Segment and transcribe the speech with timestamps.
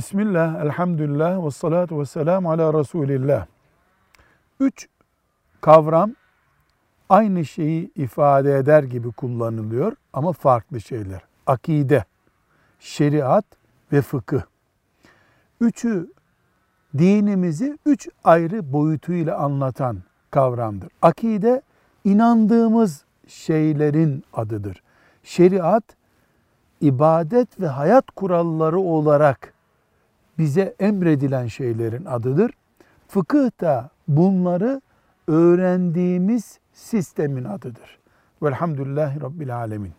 [0.00, 3.46] Bismillah, elhamdülillah ve salatu ve selamu ala Resulillah.
[4.60, 4.88] Üç
[5.60, 6.12] kavram
[7.08, 11.20] aynı şeyi ifade eder gibi kullanılıyor ama farklı şeyler.
[11.46, 12.04] Akide,
[12.78, 13.44] şeriat
[13.92, 14.42] ve fıkıh.
[15.60, 16.12] Üçü
[16.98, 20.88] dinimizi üç ayrı boyutuyla anlatan kavramdır.
[21.02, 21.62] Akide
[22.04, 24.82] inandığımız şeylerin adıdır.
[25.22, 25.84] Şeriat
[26.80, 29.59] ibadet ve hayat kuralları olarak
[30.40, 32.50] bize emredilen şeylerin adıdır.
[33.08, 34.80] Fıkıh da bunları
[35.28, 37.98] öğrendiğimiz sistemin adıdır.
[38.42, 39.92] Velhamdülillahi Rabbil Alemin.